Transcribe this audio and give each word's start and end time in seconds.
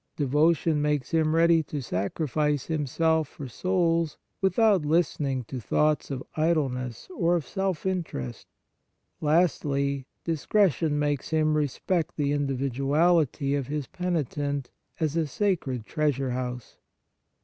Devotion 0.15 0.81
makes 0.81 1.11
him 1.11 1.35
ready 1.35 1.61
to 1.61 1.79
sacrifice 1.79 2.65
himself 2.65 3.27
for 3.27 3.47
souls, 3.47 4.17
without 4.41 4.83
listening 4.83 5.43
to 5.43 5.59
thoughts 5.59 6.09
of 6.09 6.23
idleness 6.35 7.07
or 7.15 7.35
of 7.35 7.45
self 7.45 7.85
interest. 7.85 8.47
Lastly, 9.19 10.07
discretion 10.23 10.97
makes 10.97 11.29
him 11.29 11.53
respect 11.55 12.15
the 12.17 12.31
individuality 12.31 13.53
of 13.53 13.67
his 13.67 13.85
penitent 13.85 14.71
as 14.99 15.15
a 15.15 15.27
sacred 15.27 15.85
treasure 15.85 16.31
house. 16.31 16.77